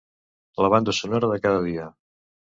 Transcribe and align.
La 0.65 0.71
banda 0.75 0.95
sonora 1.01 1.31
de 1.35 1.39
cada 1.45 1.61
dia. 1.69 1.87